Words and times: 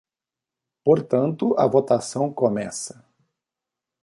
Portanto, 0.83 1.53
a 1.59 1.67
votação 1.67 2.33
começa. 2.33 3.05